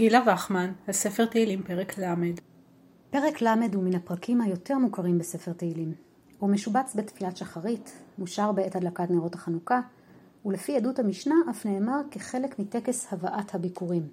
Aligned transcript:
גילה 0.00 0.22
וחמן, 0.26 0.72
הספר 0.88 1.26
תהילים 1.26 1.62
פרק 1.62 1.98
ל' 1.98 2.04
פרק 3.10 3.42
ל' 3.42 3.48
הוא 3.74 3.84
מן 3.84 3.94
הפרקים 3.94 4.40
היותר 4.40 4.78
מוכרים 4.78 5.18
בספר 5.18 5.52
תהילים. 5.52 5.94
הוא 6.38 6.50
משובץ 6.50 6.94
בתפילת 6.96 7.36
שחרית, 7.36 7.92
מושר 8.18 8.52
בעת 8.52 8.76
הדלקת 8.76 9.10
נרות 9.10 9.34
החנוכה, 9.34 9.80
ולפי 10.44 10.76
עדות 10.76 10.98
המשנה 10.98 11.34
אף 11.50 11.66
נאמר 11.66 12.00
כחלק 12.10 12.58
מטקס 12.58 13.12
הבאת 13.12 13.54
הביקורים. 13.54 14.08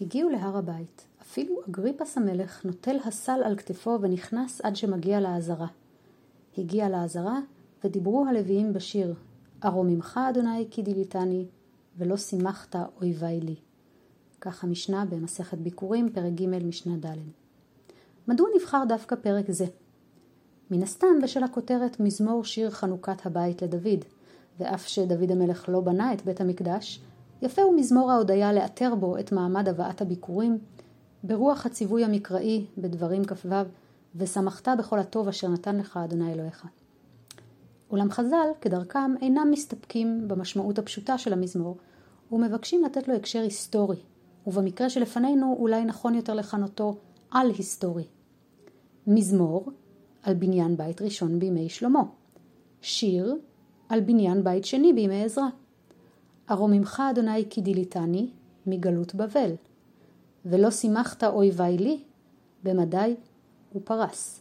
הגיעו 0.00 0.30
להר 0.30 0.56
הבית, 0.56 1.06
אפילו 1.22 1.60
אגריפס 1.68 2.18
המלך 2.18 2.64
נוטל 2.64 2.96
הסל 3.04 3.40
על 3.44 3.56
כתפו 3.56 3.98
ונכנס 4.00 4.60
עד 4.60 4.76
שמגיע 4.76 5.20
לעזרה. 5.20 5.68
הגיע 6.58 6.88
לעזרה, 6.88 7.38
ודיברו 7.84 8.26
הלוויים 8.26 8.72
בשיר, 8.72 9.14
ארוממך 9.64 10.20
אדוני 10.30 10.66
כי 10.70 10.82
דיליתני, 10.82 11.46
ולא 11.98 12.16
שימחת 12.16 12.76
אויבי 13.00 13.40
לי. 13.40 13.56
כך 14.44 14.64
המשנה 14.64 15.04
במסכת 15.04 15.58
ביקורים, 15.58 16.12
פרק 16.12 16.32
ג' 16.32 16.66
משנה 16.66 16.96
ד'. 16.96 17.16
מדוע 18.28 18.48
נבחר 18.56 18.82
דווקא 18.88 19.16
פרק 19.16 19.50
זה? 19.50 19.66
מן 20.70 20.82
הסתם 20.82 21.20
בשל 21.22 21.44
הכותרת 21.44 22.00
מזמור 22.00 22.44
שיר 22.44 22.70
חנוכת 22.70 23.26
הבית 23.26 23.62
לדוד, 23.62 24.04
ואף 24.58 24.88
שדוד 24.88 25.30
המלך 25.30 25.68
לא 25.68 25.80
בנה 25.80 26.12
את 26.12 26.24
בית 26.24 26.40
המקדש, 26.40 27.00
יפה 27.42 27.62
הוא 27.62 27.76
מזמור 27.76 28.12
ההודיה 28.12 28.52
לאתר 28.52 28.94
בו 28.94 29.18
את 29.18 29.32
מעמד 29.32 29.68
הבאת 29.68 30.00
הביקורים, 30.00 30.58
ברוח 31.24 31.66
הציווי 31.66 32.04
המקראי 32.04 32.66
בדברים 32.78 33.24
כ"ו, 33.24 33.54
ושמחת 34.16 34.68
בכל 34.78 34.98
הטוב 34.98 35.28
אשר 35.28 35.48
נתן 35.48 35.76
לך 35.76 35.96
אדוני 35.96 36.32
אלוהיך. 36.32 36.66
אולם 37.90 38.10
חז"ל, 38.10 38.48
כדרכם, 38.60 39.14
אינם 39.22 39.50
מסתפקים 39.50 40.28
במשמעות 40.28 40.78
הפשוטה 40.78 41.18
של 41.18 41.32
המזמור, 41.32 41.76
ומבקשים 42.32 42.84
לתת 42.84 43.08
לו 43.08 43.14
הקשר 43.14 43.40
היסטורי, 43.40 43.96
ובמקרה 44.46 44.90
שלפנינו 44.90 45.56
אולי 45.58 45.84
נכון 45.84 46.14
יותר 46.14 46.34
לכנותו 46.34 46.96
על 47.30 47.50
היסטורי. 47.50 48.04
מזמור 49.06 49.70
על 50.22 50.34
בניין 50.34 50.76
בית 50.76 51.02
ראשון 51.02 51.38
בימי 51.38 51.68
שלמה. 51.68 52.02
שיר 52.82 53.36
על 53.88 54.00
בניין 54.00 54.44
בית 54.44 54.64
שני 54.64 54.92
בימי 54.92 55.24
עזרא. 55.24 55.44
ארוממך 56.50 57.02
אדוני 57.10 57.44
כי 57.50 57.60
דיליתני 57.60 58.30
מגלות 58.66 59.14
בבל. 59.14 59.54
ולא 60.46 60.70
שימחת 60.70 61.24
אויבי 61.24 61.78
לי 61.78 62.00
במדי 62.62 63.14
ופרס. 63.74 64.40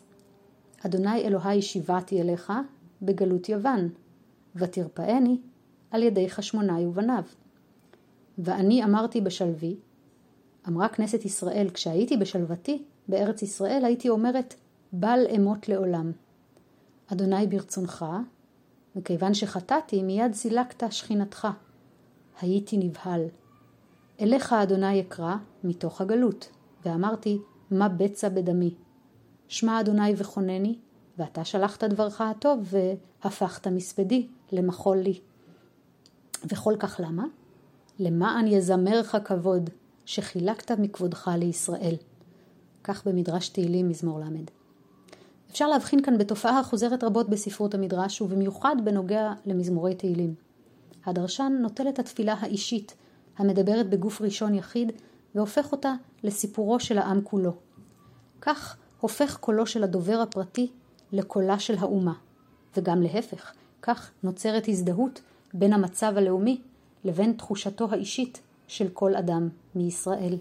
אדוני 0.85 1.21
אלוהי 1.21 1.61
שיבעתי 1.61 2.21
אליך 2.21 2.53
בגלות 3.01 3.49
יוון, 3.49 3.89
ותרפאני 4.55 5.37
על 5.91 6.03
ידי 6.03 6.29
חשמונאי 6.29 6.85
ובניו. 6.85 7.23
ואני 8.37 8.83
אמרתי 8.83 9.21
בשלוי, 9.21 9.75
אמרה 10.67 10.89
כנסת 10.89 11.25
ישראל, 11.25 11.69
כשהייתי 11.73 12.17
בשלוותי 12.17 12.83
בארץ 13.07 13.41
ישראל, 13.41 13.85
הייתי 13.85 14.09
אומרת, 14.09 14.55
בל 14.93 15.19
אמות 15.35 15.69
לעולם. 15.69 16.11
אדוני 17.07 17.47
ברצונך, 17.47 18.05
וכיוון 18.95 19.33
שחטאתי, 19.33 20.03
מיד 20.03 20.33
סילקת 20.33 20.91
שכינתך. 20.91 21.47
הייתי 22.41 22.77
נבהל. 22.77 23.21
אליך 24.21 24.53
אדוני 24.53 25.01
אקרא 25.01 25.35
מתוך 25.63 26.01
הגלות, 26.01 26.49
ואמרתי, 26.85 27.39
מה 27.71 27.89
בצע 27.89 28.29
בדמי. 28.29 28.75
שמע 29.47 29.79
אדוני 29.79 30.13
וכונני, 30.17 30.75
ואתה 31.17 31.45
שלחת 31.45 31.83
דברך 31.83 32.21
הטוב, 32.21 32.59
והפכת 33.23 33.67
מספדי 33.67 34.27
למחול 34.51 34.97
לי. 34.97 35.19
וכל 36.45 36.73
כך 36.79 36.99
למה? 37.03 37.25
למען 37.99 38.47
יזמרך 38.47 39.15
כבוד, 39.23 39.69
שחילקת 40.05 40.71
מכבודך 40.71 41.31
לישראל. 41.37 41.95
כך 42.83 43.07
במדרש 43.07 43.49
תהילים 43.49 43.89
מזמור 43.89 44.19
ל'. 44.19 44.23
אפשר 45.51 45.67
להבחין 45.67 46.01
כאן 46.01 46.17
בתופעה 46.17 46.59
החוזרת 46.59 47.03
רבות 47.03 47.29
בספרות 47.29 47.73
המדרש, 47.73 48.21
ובמיוחד 48.21 48.75
בנוגע 48.83 49.33
למזמורי 49.45 49.95
תהילים. 49.95 50.35
הדרשן 51.05 51.57
נוטל 51.61 51.89
את 51.89 51.99
התפילה 51.99 52.35
האישית, 52.39 52.95
המדברת 53.37 53.89
בגוף 53.89 54.21
ראשון 54.21 54.55
יחיד, 54.55 54.91
והופך 55.35 55.71
אותה 55.71 55.93
לסיפורו 56.23 56.79
של 56.79 56.97
העם 56.97 57.21
כולו. 57.21 57.53
כך 58.41 58.77
הופך 58.99 59.37
קולו 59.37 59.65
של 59.67 59.83
הדובר 59.83 60.19
הפרטי 60.21 60.71
לקולה 61.11 61.59
של 61.59 61.75
האומה, 61.79 62.13
וגם 62.77 63.01
להפך, 63.01 63.51
כך 63.81 64.11
נוצרת 64.23 64.67
הזדהות 64.67 65.21
בין 65.53 65.73
המצב 65.73 66.13
הלאומי 66.17 66.61
לבין 67.03 67.33
תחושתו 67.33 67.87
האישית 67.91 68.41
של 68.67 68.89
כל 68.93 69.15
אדם 69.15 69.49
מישראל. 69.75 70.35